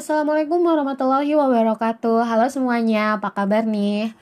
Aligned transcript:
Assalamualaikum 0.00 0.64
warahmatullahi 0.64 1.36
wabarakatuh. 1.36 2.24
Halo 2.24 2.48
semuanya, 2.48 3.20
apa 3.20 3.36
kabar 3.36 3.68
nih? 3.68 4.16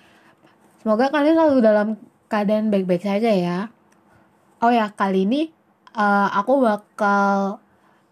Semoga 0.82 1.06
kalian 1.06 1.38
selalu 1.38 1.62
dalam 1.62 1.88
keadaan 2.26 2.66
baik-baik 2.74 3.06
saja 3.06 3.30
ya. 3.30 3.70
Oh 4.58 4.74
ya, 4.74 4.90
kali 4.90 5.22
ini 5.22 5.54
uh, 5.94 6.34
aku 6.34 6.66
bakal 6.66 7.62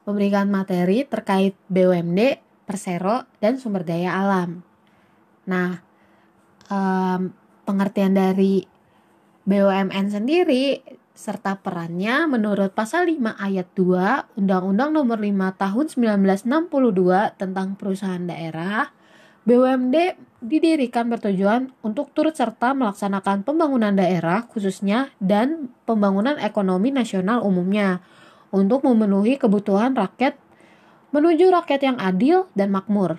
memberikan 0.06 0.46
materi 0.46 1.10
terkait 1.10 1.58
BUMD, 1.66 2.38
Persero, 2.70 3.26
dan 3.42 3.58
sumber 3.58 3.82
daya 3.82 4.14
alam. 4.14 4.62
Nah, 5.50 5.82
um, 6.70 7.34
pengertian 7.66 8.14
dari 8.14 8.62
BUMN 9.42 10.06
sendiri 10.14 10.86
serta 11.16 11.56
perannya 11.56 12.28
menurut 12.28 12.76
pasal 12.76 13.08
5 13.08 13.40
ayat 13.40 13.66
2 13.72 14.36
Undang-Undang 14.36 14.90
Nomor 14.92 15.16
5 15.16 15.32
Tahun 15.56 15.86
1962 15.88 17.40
tentang 17.40 17.72
Perusahaan 17.74 18.20
Daerah, 18.20 18.92
BUMD 19.48 20.20
didirikan 20.44 21.08
bertujuan 21.08 21.72
untuk 21.80 22.12
turut 22.12 22.36
serta 22.36 22.76
melaksanakan 22.76 23.42
pembangunan 23.48 23.96
daerah 23.96 24.44
khususnya 24.44 25.08
dan 25.16 25.72
pembangunan 25.88 26.36
ekonomi 26.36 26.92
nasional 26.92 27.40
umumnya 27.40 28.04
untuk 28.52 28.84
memenuhi 28.84 29.40
kebutuhan 29.40 29.96
rakyat 29.96 30.36
menuju 31.16 31.48
rakyat 31.48 31.80
yang 31.80 31.96
adil 31.96 32.46
dan 32.52 32.68
makmur. 32.68 33.16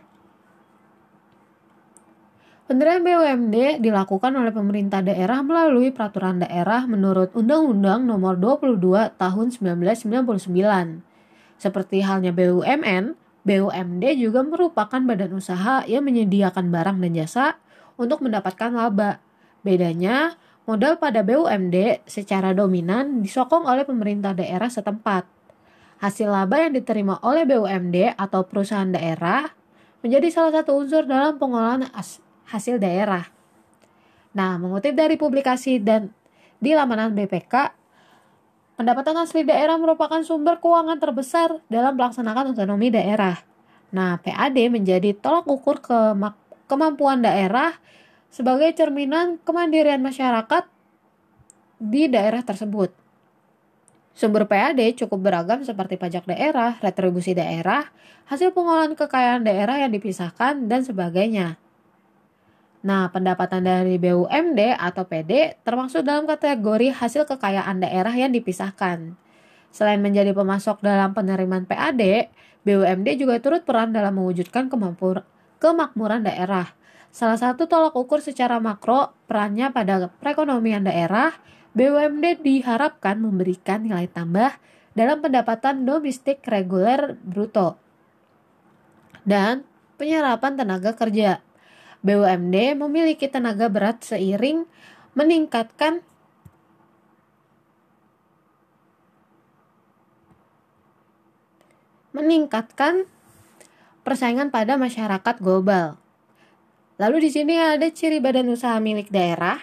Pendirian 2.68 3.00
BUMD 3.00 3.80
dilakukan 3.80 4.36
oleh 4.36 4.52
pemerintah 4.52 5.00
daerah 5.00 5.40
melalui 5.40 5.88
peraturan 5.96 6.44
daerah 6.44 6.84
menurut 6.84 7.32
Undang-Undang 7.32 8.04
Nomor 8.04 8.36
22 8.36 9.16
Tahun 9.16 9.48
1999. 9.56 10.04
Seperti 11.56 12.04
halnya 12.04 12.36
BUMN, 12.36 13.16
BUMD 13.48 14.04
juga 14.20 14.44
merupakan 14.44 15.00
badan 15.00 15.32
usaha 15.40 15.88
yang 15.88 16.04
menyediakan 16.04 16.68
barang 16.68 17.00
dan 17.08 17.12
jasa 17.16 17.56
untuk 17.96 18.20
mendapatkan 18.20 18.76
laba. 18.76 19.24
Bedanya, 19.64 20.36
modal 20.68 21.00
pada 21.00 21.24
BUMD 21.24 22.04
secara 22.04 22.52
dominan 22.52 23.24
disokong 23.24 23.64
oleh 23.64 23.88
pemerintah 23.88 24.36
daerah 24.36 24.68
setempat. 24.68 25.24
Hasil 26.04 26.28
laba 26.28 26.68
yang 26.68 26.76
diterima 26.76 27.16
oleh 27.24 27.48
BUMD 27.48 28.20
atau 28.20 28.44
perusahaan 28.44 28.92
daerah 28.92 29.56
menjadi 30.04 30.28
salah 30.36 30.52
satu 30.60 30.76
unsur 30.84 31.08
dalam 31.08 31.40
pengolahan 31.40 31.88
hasil 32.48 32.80
daerah. 32.80 33.28
Nah, 34.32 34.56
mengutip 34.62 34.94
dari 34.94 35.20
publikasi 35.20 35.82
dan 35.82 36.14
di 36.58 36.74
laman 36.74 37.14
BPK, 37.14 37.74
pendapatan 38.78 39.18
asli 39.22 39.46
daerah 39.46 39.78
merupakan 39.78 40.22
sumber 40.22 40.58
keuangan 40.62 40.98
terbesar 40.98 41.62
dalam 41.70 41.98
melaksanakan 41.98 42.54
otonomi 42.54 42.90
daerah. 42.94 43.38
Nah, 43.94 44.20
PAD 44.20 44.58
menjadi 44.70 45.16
tolak 45.16 45.48
ukur 45.48 45.80
ke 45.80 45.98
kemampuan 46.68 47.24
daerah 47.24 47.78
sebagai 48.28 48.70
cerminan 48.76 49.40
kemandirian 49.42 50.04
masyarakat 50.04 50.68
di 51.80 52.12
daerah 52.12 52.44
tersebut. 52.44 52.92
Sumber 54.18 54.50
PAD 54.50 54.82
cukup 54.98 55.30
beragam 55.30 55.62
seperti 55.62 55.94
pajak 55.94 56.26
daerah, 56.26 56.74
retribusi 56.82 57.38
daerah, 57.38 57.86
hasil 58.26 58.50
pengolahan 58.50 58.98
kekayaan 58.98 59.46
daerah 59.46 59.78
yang 59.78 59.94
dipisahkan, 59.94 60.66
dan 60.66 60.82
sebagainya. 60.82 61.62
Nah, 62.86 63.10
pendapatan 63.10 63.66
dari 63.66 63.98
BUMD 63.98 64.78
atau 64.78 65.04
PD 65.06 65.58
termasuk 65.66 66.06
dalam 66.06 66.30
kategori 66.30 66.94
hasil 66.94 67.26
kekayaan 67.26 67.82
daerah 67.82 68.14
yang 68.14 68.30
dipisahkan. 68.30 69.18
Selain 69.74 69.98
menjadi 69.98 70.34
pemasok 70.34 70.86
dalam 70.86 71.14
penerimaan 71.18 71.66
PAD, 71.66 72.30
BUMD 72.62 73.08
juga 73.18 73.42
turut 73.42 73.66
peran 73.66 73.94
dalam 73.94 74.14
mewujudkan 74.18 74.70
kemakmuran 75.58 76.22
daerah. 76.26 76.74
Salah 77.10 77.40
satu 77.40 77.66
tolak 77.66 77.98
ukur 77.98 78.22
secara 78.22 78.62
makro 78.62 79.16
perannya 79.26 79.74
pada 79.74 80.14
perekonomian 80.22 80.86
daerah, 80.86 81.34
BUMD 81.74 82.46
diharapkan 82.46 83.18
memberikan 83.18 83.86
nilai 83.86 84.06
tambah 84.06 84.54
dalam 84.94 85.22
pendapatan 85.22 85.86
domestik 85.86 86.42
reguler 86.46 87.18
bruto 87.22 87.78
dan 89.28 89.62
penyerapan 90.00 90.58
tenaga 90.58 90.96
kerja. 90.98 91.44
BUMD 92.06 92.78
memiliki 92.78 93.26
tenaga 93.30 93.70
berat 93.70 94.06
seiring 94.06 94.66
meningkatkan 95.18 96.06
meningkatkan 102.14 103.06
persaingan 104.02 104.50
pada 104.50 104.74
masyarakat 104.80 105.36
global. 105.38 106.02
Lalu 106.98 107.30
di 107.30 107.30
sini 107.30 107.54
ada 107.62 107.86
ciri 107.94 108.18
badan 108.18 108.50
usaha 108.50 108.82
milik 108.82 109.14
daerah. 109.14 109.62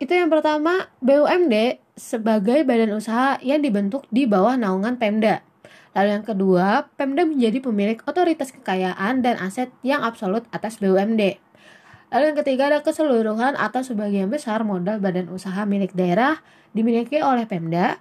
Itu 0.00 0.16
yang 0.16 0.32
pertama, 0.32 0.88
BUMD 1.04 1.78
sebagai 1.92 2.64
badan 2.64 2.96
usaha 2.96 3.36
yang 3.44 3.60
dibentuk 3.60 4.08
di 4.08 4.24
bawah 4.24 4.56
naungan 4.56 4.96
Pemda. 4.96 5.44
Lalu 5.92 6.08
yang 6.08 6.24
kedua, 6.24 6.66
Pemda 6.96 7.28
menjadi 7.28 7.60
pemilik 7.60 8.00
otoritas 8.08 8.48
kekayaan 8.48 9.20
dan 9.20 9.36
aset 9.36 9.68
yang 9.84 10.00
absolut 10.00 10.48
atas 10.48 10.80
BUMD. 10.80 11.36
Lalu 12.12 12.24
yang 12.32 12.38
ketiga 12.44 12.68
ada 12.68 12.80
keseluruhan 12.84 13.56
atau 13.56 13.80
sebagian 13.80 14.28
besar 14.28 14.64
modal 14.64 15.00
badan 15.00 15.32
usaha 15.32 15.64
milik 15.64 15.96
daerah 15.96 16.40
dimiliki 16.72 17.20
oleh 17.20 17.44
Pemda. 17.48 18.00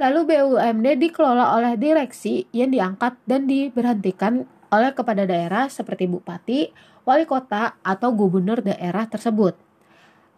Lalu 0.00 0.28
BUMD 0.28 0.86
dikelola 0.96 1.56
oleh 1.56 1.76
direksi 1.76 2.48
yang 2.52 2.72
diangkat 2.72 3.16
dan 3.28 3.44
diberhentikan 3.44 4.48
oleh 4.72 4.90
kepada 4.96 5.28
daerah 5.28 5.68
seperti 5.68 6.08
bupati, 6.08 6.72
wali 7.04 7.28
kota, 7.28 7.76
atau 7.84 8.08
gubernur 8.16 8.64
daerah 8.64 9.04
tersebut. 9.04 9.52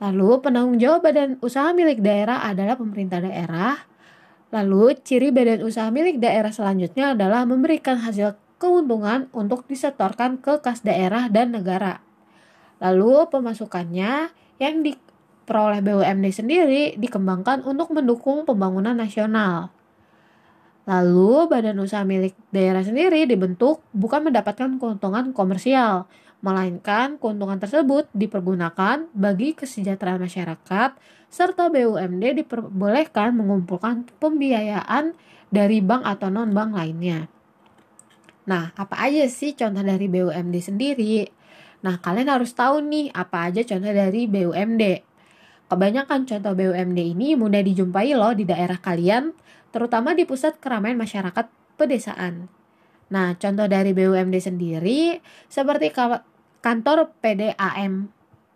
Lalu 0.03 0.43
penanggung 0.43 0.83
jawab 0.83 1.07
badan 1.07 1.39
usaha 1.39 1.71
milik 1.71 2.03
daerah 2.03 2.43
adalah 2.43 2.75
pemerintah 2.75 3.23
daerah, 3.23 3.79
Lalu, 4.55 4.95
ciri 5.03 5.35
badan 5.35 5.67
usaha 5.67 5.91
milik 5.91 6.23
daerah 6.23 6.55
selanjutnya 6.55 7.19
adalah 7.19 7.43
memberikan 7.43 7.99
hasil 7.99 8.39
keuntungan 8.63 9.27
untuk 9.35 9.67
disetorkan 9.67 10.39
ke 10.39 10.63
kas 10.63 10.87
daerah 10.87 11.27
dan 11.27 11.51
negara. 11.51 11.99
Lalu, 12.79 13.27
pemasukannya 13.35 14.31
yang 14.63 14.87
diperoleh 14.87 15.83
BUMD 15.83 16.27
sendiri 16.31 16.95
dikembangkan 16.95 17.67
untuk 17.67 17.91
mendukung 17.91 18.47
pembangunan 18.47 18.95
nasional. 18.95 19.75
Lalu, 20.87 21.51
badan 21.51 21.83
usaha 21.83 22.07
milik 22.07 22.39
daerah 22.55 22.87
sendiri 22.87 23.27
dibentuk 23.27 23.83
bukan 23.91 24.31
mendapatkan 24.31 24.79
keuntungan 24.79 25.35
komersial, 25.35 26.07
melainkan 26.45 27.17
keuntungan 27.17 27.57
tersebut 27.57 28.05
dipergunakan 28.13 29.09
bagi 29.17 29.57
kesejahteraan 29.57 30.21
masyarakat, 30.21 30.93
serta 31.33 31.73
BUMD 31.73 32.45
diperbolehkan 32.45 33.33
mengumpulkan 33.33 34.05
pembiayaan 34.21 35.17
dari 35.49 35.81
bank 35.81 36.05
atau 36.05 36.29
non-bank 36.29 36.77
lainnya. 36.77 37.33
Nah, 38.45 38.77
apa 38.77 39.09
aja 39.09 39.25
sih 39.25 39.57
contoh 39.57 39.81
dari 39.81 40.05
BUMD 40.05 40.53
sendiri? 40.61 41.25
Nah, 41.81 41.97
kalian 41.97 42.29
harus 42.29 42.53
tahu 42.53 42.85
nih 42.85 43.09
apa 43.17 43.49
aja 43.49 43.65
contoh 43.65 43.93
dari 43.97 44.29
BUMD. 44.29 44.85
Kebanyakan 45.73 46.29
contoh 46.29 46.53
BUMD 46.53 47.01
ini 47.17 47.41
mudah 47.41 47.65
dijumpai 47.65 48.13
loh 48.13 48.37
di 48.37 48.45
daerah 48.45 48.77
kalian, 48.77 49.33
terutama 49.73 50.13
di 50.13 50.29
pusat 50.29 50.61
keramaian 50.61 51.01
masyarakat 51.01 51.49
pedesaan. 51.81 52.53
Nah, 53.09 53.33
contoh 53.41 53.65
dari 53.65 53.97
BUMD 53.97 54.37
sendiri 54.45 55.25
seperti 55.49 55.89
kantor 56.65 57.13
PDAM 57.21 58.09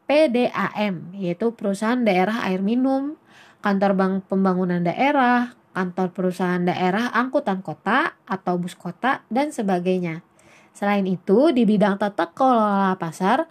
PDAM 0.08 1.12
yaitu 1.12 1.52
perusahaan 1.52 2.00
daerah 2.00 2.48
air 2.48 2.64
minum, 2.64 3.20
kantor 3.60 3.92
bank 3.92 4.14
pembangunan 4.32 4.80
daerah, 4.80 5.52
kantor 5.76 6.16
perusahaan 6.16 6.64
daerah 6.64 7.12
angkutan 7.12 7.60
kota 7.60 8.16
atau 8.24 8.56
bus 8.56 8.72
kota 8.72 9.20
dan 9.28 9.52
sebagainya. 9.52 10.24
Selain 10.72 11.04
itu, 11.04 11.52
di 11.52 11.68
bidang 11.68 12.00
tata 12.00 12.32
kelola 12.32 12.96
pasar, 12.96 13.44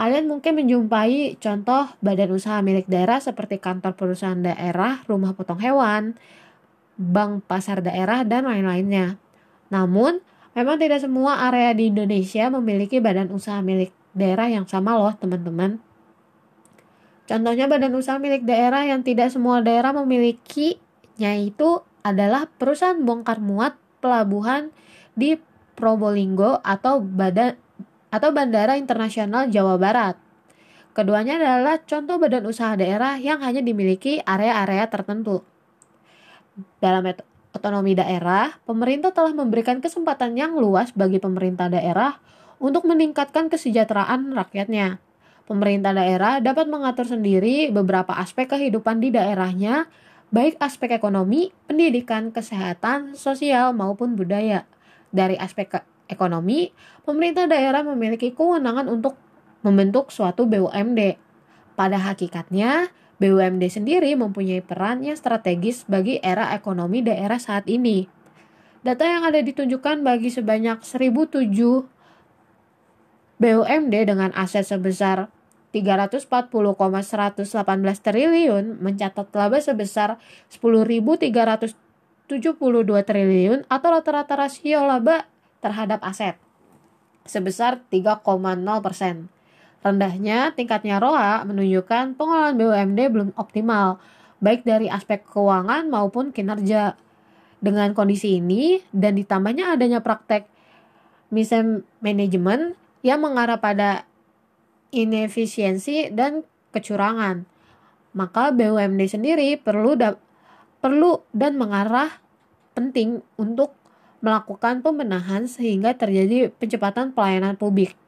kalian 0.00 0.32
mungkin 0.32 0.56
menjumpai 0.56 1.36
contoh 1.36 1.92
badan 2.00 2.32
usaha 2.32 2.64
milik 2.64 2.88
daerah 2.88 3.20
seperti 3.20 3.60
kantor 3.60 3.92
perusahaan 3.92 4.40
daerah, 4.40 5.04
rumah 5.04 5.36
potong 5.36 5.60
hewan, 5.60 6.16
bank 6.96 7.44
pasar 7.44 7.84
daerah, 7.84 8.24
dan 8.24 8.48
lain-lainnya. 8.48 9.20
Namun, 9.68 10.24
Memang 10.50 10.82
tidak 10.82 10.98
semua 10.98 11.46
area 11.46 11.70
di 11.70 11.94
Indonesia 11.94 12.50
memiliki 12.50 12.98
badan 12.98 13.30
usaha 13.30 13.62
milik 13.62 13.94
daerah 14.10 14.50
yang 14.50 14.66
sama 14.66 14.98
loh 14.98 15.14
teman-teman. 15.14 15.78
Contohnya 17.30 17.70
badan 17.70 17.94
usaha 17.94 18.18
milik 18.18 18.42
daerah 18.42 18.82
yang 18.82 19.06
tidak 19.06 19.30
semua 19.30 19.62
daerah 19.62 19.94
memilikinya 19.94 21.32
itu 21.38 21.78
adalah 22.02 22.50
perusahaan 22.50 22.98
bongkar 22.98 23.38
muat 23.38 23.78
pelabuhan 24.02 24.74
di 25.14 25.38
Probolinggo 25.78 26.58
atau 26.60 26.98
badan 26.98 27.54
atau 28.10 28.34
Bandara 28.34 28.74
Internasional 28.74 29.46
Jawa 29.48 29.78
Barat. 29.78 30.18
Keduanya 30.90 31.38
adalah 31.38 31.78
contoh 31.86 32.18
badan 32.18 32.50
usaha 32.50 32.74
daerah 32.74 33.14
yang 33.22 33.38
hanya 33.46 33.62
dimiliki 33.62 34.18
area-area 34.26 34.90
tertentu. 34.90 35.46
Dalam 36.82 37.06
otonomi 37.54 37.98
daerah, 37.98 38.58
pemerintah 38.64 39.10
telah 39.10 39.34
memberikan 39.34 39.82
kesempatan 39.82 40.38
yang 40.38 40.54
luas 40.58 40.94
bagi 40.94 41.18
pemerintah 41.18 41.66
daerah 41.66 42.18
untuk 42.62 42.86
meningkatkan 42.86 43.50
kesejahteraan 43.50 44.30
rakyatnya. 44.36 45.02
Pemerintah 45.50 45.90
daerah 45.90 46.38
dapat 46.38 46.70
mengatur 46.70 47.10
sendiri 47.10 47.74
beberapa 47.74 48.14
aspek 48.14 48.46
kehidupan 48.54 49.02
di 49.02 49.10
daerahnya, 49.10 49.90
baik 50.30 50.62
aspek 50.62 50.94
ekonomi, 50.94 51.50
pendidikan, 51.66 52.30
kesehatan, 52.30 53.18
sosial, 53.18 53.74
maupun 53.74 54.14
budaya. 54.14 54.62
Dari 55.10 55.34
aspek 55.34 55.82
ekonomi, 56.06 56.70
pemerintah 57.02 57.50
daerah 57.50 57.82
memiliki 57.82 58.30
kewenangan 58.30 58.86
untuk 58.86 59.18
membentuk 59.66 60.14
suatu 60.14 60.46
BUMD. 60.46 61.18
Pada 61.74 61.98
hakikatnya, 61.98 62.94
BUMD 63.20 63.68
sendiri 63.68 64.16
mempunyai 64.16 64.64
peran 64.64 65.04
yang 65.04 65.12
strategis 65.12 65.84
bagi 65.84 66.16
era 66.24 66.56
ekonomi 66.56 67.04
daerah 67.04 67.36
saat 67.36 67.68
ini. 67.68 68.08
Data 68.80 69.04
yang 69.04 69.28
ada 69.28 69.44
ditunjukkan 69.44 70.00
bagi 70.00 70.32
sebanyak 70.32 70.80
1007 70.80 71.44
BUMD 73.36 73.94
dengan 74.08 74.32
aset 74.32 74.64
sebesar 74.64 75.28
340,118 75.76 77.44
triliun 78.00 78.80
mencatat 78.80 79.28
laba 79.36 79.60
sebesar 79.60 80.16
10.372 80.48 81.76
triliun 83.04 83.68
atau 83.68 83.88
rata-rata 83.92 84.34
rasio 84.34 84.80
laba 84.88 85.28
terhadap 85.60 86.00
aset 86.00 86.40
sebesar 87.28 87.84
3,0 87.92 88.24
persen. 88.80 89.28
Rendahnya 89.80 90.52
tingkatnya 90.52 91.00
ROA 91.00 91.40
menunjukkan 91.48 92.20
pengelolaan 92.20 92.60
BUMD 92.60 93.00
belum 93.08 93.28
optimal, 93.40 93.96
baik 94.44 94.68
dari 94.68 94.92
aspek 94.92 95.24
keuangan 95.24 95.88
maupun 95.88 96.36
kinerja. 96.36 96.96
Dengan 97.60 97.92
kondisi 97.92 98.40
ini 98.40 98.80
dan 98.88 99.20
ditambahnya 99.20 99.76
adanya 99.76 100.00
praktek 100.00 100.48
mismanagement 101.28 102.72
yang 103.04 103.20
mengarah 103.20 103.60
pada 103.60 104.08
inefisiensi 104.96 106.08
dan 106.08 106.40
kecurangan. 106.72 107.44
Maka 108.16 108.50
BUMD 108.56 109.00
sendiri 109.06 109.60
perlu 109.60 109.92
da 109.92 110.16
perlu 110.80 111.20
dan 111.36 111.60
mengarah 111.60 112.08
penting 112.72 113.20
untuk 113.36 113.76
melakukan 114.24 114.80
pembenahan 114.80 115.44
sehingga 115.44 115.92
terjadi 115.96 116.48
pencepatan 116.56 117.12
pelayanan 117.12 117.60
publik. 117.60 117.99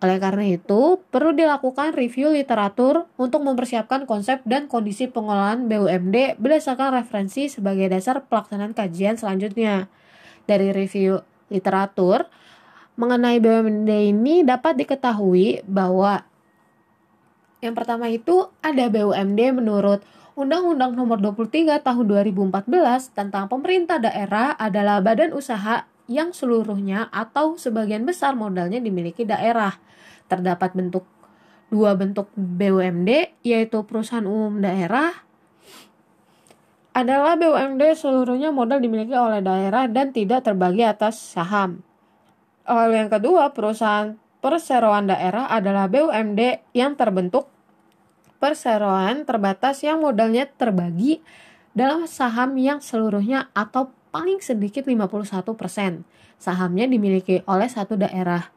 Oleh 0.00 0.16
karena 0.16 0.48
itu, 0.48 1.04
perlu 1.12 1.36
dilakukan 1.36 1.92
review 1.92 2.32
literatur 2.32 3.04
untuk 3.20 3.44
mempersiapkan 3.44 4.08
konsep 4.08 4.40
dan 4.48 4.64
kondisi 4.64 5.12
pengelolaan 5.12 5.68
BUMD 5.68 6.40
berdasarkan 6.40 7.04
referensi 7.04 7.52
sebagai 7.52 7.92
dasar 7.92 8.24
pelaksanaan 8.24 8.72
kajian 8.72 9.20
selanjutnya. 9.20 9.92
Dari 10.48 10.72
review 10.72 11.20
literatur, 11.52 12.24
mengenai 12.96 13.44
BUMD 13.44 13.90
ini 13.92 14.40
dapat 14.40 14.80
diketahui 14.80 15.68
bahwa 15.68 16.24
yang 17.60 17.76
pertama 17.76 18.08
itu 18.08 18.48
ada 18.64 18.88
BUMD 18.88 19.52
menurut 19.52 20.00
Undang-Undang 20.32 20.96
Nomor 20.96 21.20
23 21.20 21.84
Tahun 21.84 22.04
2014 22.08 23.12
tentang 23.12 23.52
pemerintah 23.52 24.00
daerah 24.00 24.56
adalah 24.56 25.04
badan 25.04 25.36
usaha 25.36 25.84
yang 26.10 26.34
seluruhnya 26.34 27.06
atau 27.14 27.54
sebagian 27.54 28.02
besar 28.02 28.34
modalnya 28.34 28.82
dimiliki 28.82 29.22
daerah. 29.22 29.78
Terdapat 30.26 30.74
bentuk 30.74 31.06
dua 31.70 31.94
bentuk 31.94 32.26
BUMD 32.34 33.40
yaitu 33.46 33.86
perusahaan 33.86 34.26
umum 34.26 34.58
daerah 34.58 35.14
adalah 36.90 37.38
BUMD 37.38 37.94
seluruhnya 37.94 38.50
modal 38.50 38.82
dimiliki 38.82 39.14
oleh 39.14 39.38
daerah 39.38 39.86
dan 39.86 40.10
tidak 40.10 40.42
terbagi 40.42 40.82
atas 40.82 41.14
saham. 41.22 41.86
Lalu 42.66 43.06
yang 43.06 43.10
kedua, 43.10 43.54
perusahaan 43.54 44.18
perseroan 44.42 45.06
daerah 45.06 45.46
adalah 45.46 45.86
BUMD 45.86 46.74
yang 46.74 46.98
terbentuk 46.98 47.46
perseroan 48.42 49.22
terbatas 49.28 49.84
yang 49.86 50.02
modalnya 50.02 50.48
terbagi 50.48 51.22
dalam 51.76 52.08
saham 52.10 52.58
yang 52.58 52.82
seluruhnya 52.82 53.52
atau 53.54 53.94
paling 54.10 54.42
sedikit 54.42 54.86
51%. 54.86 56.04
Sahamnya 56.36 56.86
dimiliki 56.86 57.42
oleh 57.46 57.70
satu 57.70 57.96
daerah. 57.96 58.50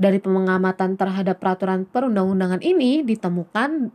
Dari 0.00 0.16
pengamatan 0.16 0.96
terhadap 0.96 1.36
peraturan 1.44 1.84
perundang-undangan 1.84 2.64
ini 2.64 3.04
ditemukan 3.04 3.92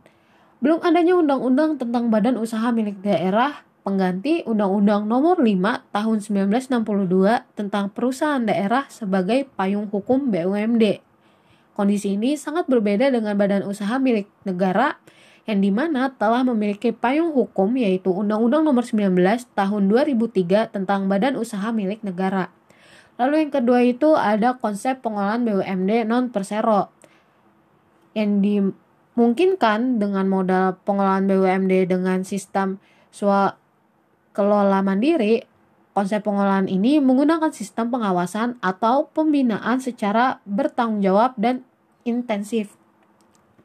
belum 0.62 0.78
adanya 0.86 1.18
undang-undang 1.18 1.82
tentang 1.82 2.14
badan 2.14 2.38
usaha 2.38 2.70
milik 2.70 3.02
daerah 3.02 3.66
pengganti 3.86 4.42
Undang-Undang 4.42 5.06
Nomor 5.06 5.38
5 5.38 5.94
Tahun 5.94 6.18
1962 6.18 7.54
tentang 7.54 7.86
Perusahaan 7.94 8.42
Daerah 8.42 8.90
sebagai 8.90 9.46
payung 9.54 9.86
hukum 9.86 10.26
BUMD. 10.34 10.98
Kondisi 11.76 12.18
ini 12.18 12.34
sangat 12.34 12.66
berbeda 12.66 13.12
dengan 13.14 13.38
badan 13.38 13.62
usaha 13.62 14.00
milik 14.02 14.26
negara 14.42 14.98
yang 15.46 15.62
di 15.62 15.70
mana 15.70 16.10
telah 16.10 16.42
memiliki 16.42 16.90
payung 16.90 17.30
hukum 17.30 17.70
yaitu 17.78 18.10
Undang-Undang 18.10 18.66
Nomor 18.66 18.82
19 18.82 19.14
Tahun 19.54 19.82
2003 19.86 20.74
tentang 20.74 21.06
Badan 21.06 21.38
Usaha 21.38 21.70
milik 21.70 22.02
negara. 22.02 22.50
Lalu 23.16 23.48
yang 23.48 23.52
kedua 23.54 23.80
itu 23.80 24.12
ada 24.12 24.58
konsep 24.58 25.00
pengolahan 25.00 25.46
BUMD 25.46 26.04
non 26.04 26.28
persero 26.28 26.92
yang 28.12 28.44
dimungkinkan 28.44 30.02
dengan 30.02 30.28
modal 30.28 30.76
pengolahan 30.84 31.24
BUMD 31.24 31.88
dengan 31.88 32.26
sistem 32.26 32.76
swa 33.08 33.56
kelola 34.36 34.84
mandiri, 34.84 35.48
konsep 35.96 36.20
pengolahan 36.20 36.68
ini 36.68 37.00
menggunakan 37.00 37.48
sistem 37.56 37.88
pengawasan 37.88 38.60
atau 38.60 39.08
pembinaan 39.08 39.80
secara 39.80 40.44
bertanggung 40.44 41.00
jawab 41.00 41.32
dan 41.40 41.64
intensif. 42.04 42.75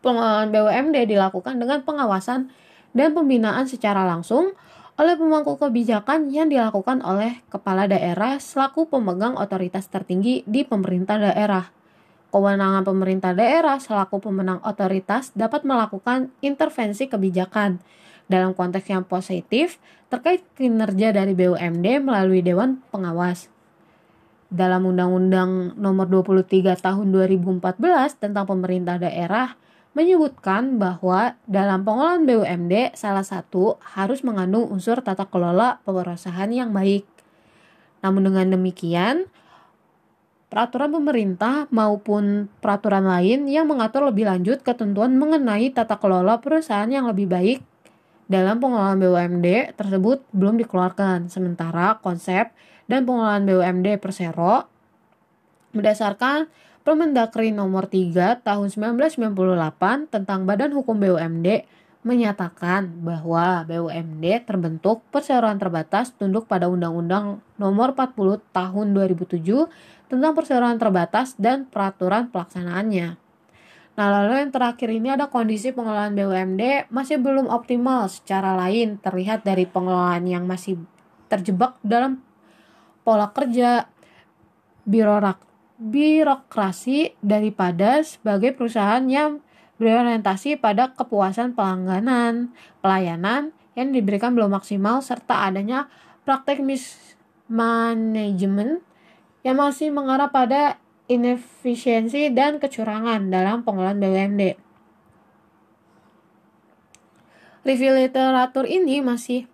Pengelolaan 0.02 0.50
BUMD 0.50 1.06
dilakukan 1.06 1.62
dengan 1.62 1.86
pengawasan 1.86 2.50
dan 2.98 3.14
pembinaan 3.14 3.70
secara 3.70 4.02
langsung 4.02 4.58
oleh 4.98 5.16
pemangku 5.18 5.58
kebijakan 5.58 6.34
yang 6.34 6.50
dilakukan 6.50 7.02
oleh 7.06 7.42
kepala 7.50 7.86
daerah 7.86 8.38
selaku 8.38 8.90
pemegang 8.90 9.38
otoritas 9.38 9.88
tertinggi 9.88 10.46
di 10.50 10.66
pemerintah 10.66 11.22
daerah. 11.22 11.70
Kewenangan 12.32 12.88
pemerintah 12.88 13.36
daerah 13.36 13.76
selaku 13.78 14.24
pemenang 14.24 14.64
otoritas 14.64 15.36
dapat 15.36 15.68
melakukan 15.68 16.32
intervensi 16.40 17.12
kebijakan 17.12 17.84
dalam 18.32 18.56
konteks 18.56 18.88
yang 18.88 19.04
positif 19.04 19.84
terkait 20.08 20.40
kinerja 20.56 21.12
dari 21.12 21.36
BUMD 21.36 22.00
melalui 22.00 22.40
Dewan 22.40 22.80
Pengawas. 22.88 23.52
Dalam 24.48 24.84
Undang-Undang 24.84 25.80
Nomor 25.80 26.08
23 26.08 26.76
Tahun 26.80 27.08
2014 27.08 28.20
tentang 28.20 28.44
Pemerintah 28.48 29.00
Daerah 29.00 29.56
menyebutkan 29.92 30.80
bahwa 30.80 31.36
dalam 31.44 31.84
pengelolaan 31.84 32.24
BUMD 32.24 32.96
salah 32.96 33.28
satu 33.28 33.76
harus 33.84 34.24
mengandung 34.24 34.72
unsur 34.72 35.04
tata 35.04 35.28
kelola 35.28 35.84
perusahaan 35.84 36.48
yang 36.48 36.72
baik. 36.72 37.04
Namun 38.00 38.32
dengan 38.32 38.56
demikian, 38.56 39.28
peraturan 40.48 40.96
pemerintah 40.96 41.68
maupun 41.72 42.48
peraturan 42.64 43.04
lain 43.04 43.48
yang 43.52 43.68
mengatur 43.68 44.08
lebih 44.08 44.28
lanjut 44.28 44.64
ketentuan 44.64 45.16
mengenai 45.20 45.72
tata 45.76 46.00
kelola 46.00 46.40
perusahaan 46.40 46.88
yang 46.88 47.08
lebih 47.12 47.28
baik 47.28 47.60
dalam 48.32 48.64
pengelolaan 48.64 49.00
BUMD 49.00 49.76
tersebut 49.76 50.24
belum 50.32 50.56
dikeluarkan. 50.64 51.28
Sementara 51.28 52.00
konsep 52.00 52.56
dan 52.88 53.04
pengelolaan 53.04 53.44
BUMD 53.44 54.00
Persero 54.00 54.72
berdasarkan 55.76 56.52
Permendagri 56.82 57.54
nomor 57.54 57.86
3 57.86 58.42
tahun 58.42 58.68
1998 58.98 60.10
tentang 60.10 60.50
Badan 60.50 60.74
Hukum 60.74 60.98
BUMD 60.98 61.70
menyatakan 62.02 62.90
bahwa 63.06 63.62
BUMD 63.70 64.50
terbentuk 64.50 65.06
perseroan 65.14 65.62
terbatas 65.62 66.10
tunduk 66.18 66.50
pada 66.50 66.66
Undang-Undang 66.66 67.46
Nomor 67.62 67.94
40 67.94 68.42
Tahun 68.50 68.88
2007 68.98 70.10
tentang 70.10 70.34
perseroan 70.34 70.82
terbatas 70.82 71.38
dan 71.38 71.70
peraturan 71.70 72.34
pelaksanaannya. 72.34 73.14
Nah, 73.94 74.08
lalu 74.10 74.42
yang 74.42 74.50
terakhir 74.50 74.90
ini 74.90 75.14
ada 75.14 75.30
kondisi 75.30 75.70
pengelolaan 75.70 76.18
BUMD 76.18 76.90
masih 76.90 77.22
belum 77.22 77.46
optimal 77.46 78.10
secara 78.10 78.58
lain 78.58 78.98
terlihat 78.98 79.46
dari 79.46 79.70
pengelolaan 79.70 80.26
yang 80.26 80.50
masih 80.50 80.82
terjebak 81.30 81.78
dalam 81.86 82.26
pola 83.06 83.30
kerja 83.30 83.86
birokrat 84.90 85.51
birokrasi 85.82 87.18
daripada 87.26 88.06
sebagai 88.06 88.54
perusahaan 88.54 89.02
yang 89.10 89.42
berorientasi 89.82 90.62
pada 90.62 90.94
kepuasan 90.94 91.58
pelangganan, 91.58 92.54
pelayanan 92.86 93.50
yang 93.74 93.90
diberikan 93.90 94.38
belum 94.38 94.54
maksimal 94.54 95.02
serta 95.02 95.50
adanya 95.50 95.90
praktek 96.22 96.62
mismanagement 96.62 98.86
yang 99.42 99.58
masih 99.58 99.90
mengarah 99.90 100.30
pada 100.30 100.78
inefisiensi 101.10 102.30
dan 102.30 102.62
kecurangan 102.62 103.34
dalam 103.34 103.66
pengelolaan 103.66 103.98
BUMD. 103.98 104.54
Review 107.66 107.98
literatur 107.98 108.70
ini 108.70 109.02
masih 109.02 109.50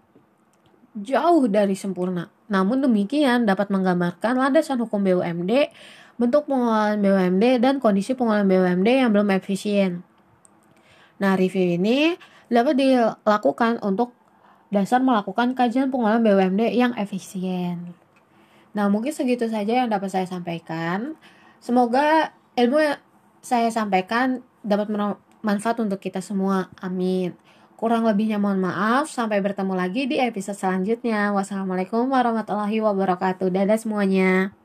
jauh 0.92 1.48
dari 1.48 1.76
sempurna. 1.76 2.32
Namun 2.48 2.80
demikian 2.84 3.44
dapat 3.44 3.68
menggambarkan 3.68 4.40
landasan 4.40 4.80
hukum 4.80 5.04
BUMD, 5.04 5.72
bentuk 6.18 6.50
pengelolaan 6.50 7.00
BUMD, 7.00 7.62
dan 7.62 7.78
kondisi 7.78 8.18
pengelolaan 8.18 8.50
BUMD 8.50 8.90
yang 8.90 9.10
belum 9.14 9.30
efisien. 9.38 10.02
Nah, 11.18 11.38
review 11.38 11.78
ini 11.78 12.18
dapat 12.50 12.78
dilakukan 12.78 13.82
untuk 13.86 14.14
dasar 14.74 15.00
melakukan 15.00 15.56
kajian 15.56 15.94
pengelolaan 15.94 16.26
BUMD 16.26 16.74
yang 16.74 16.94
efisien. 16.98 17.96
Nah, 18.78 18.90
mungkin 18.94 19.10
segitu 19.10 19.50
saja 19.50 19.86
yang 19.86 19.90
dapat 19.90 20.14
saya 20.14 20.30
sampaikan. 20.30 21.18
Semoga 21.58 22.34
ilmu 22.54 22.78
yang 22.78 22.98
saya 23.42 23.74
sampaikan 23.74 24.46
dapat 24.62 24.92
bermanfaat 24.92 25.82
untuk 25.82 25.98
kita 25.98 26.22
semua. 26.22 26.70
Amin. 26.78 27.34
Kurang 27.78 28.06
lebihnya 28.06 28.38
mohon 28.38 28.62
maaf. 28.62 29.10
Sampai 29.10 29.42
bertemu 29.42 29.74
lagi 29.74 30.06
di 30.10 30.22
episode 30.22 30.58
selanjutnya. 30.58 31.34
Wassalamualaikum 31.34 32.10
warahmatullahi 32.10 32.78
wabarakatuh. 32.82 33.50
Dadah 33.50 33.78
semuanya. 33.78 34.54